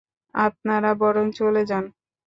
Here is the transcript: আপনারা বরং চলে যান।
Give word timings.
আপনারা 0.35 0.91
বরং 1.01 1.25
চলে 1.31 1.63
যান। 1.65 1.85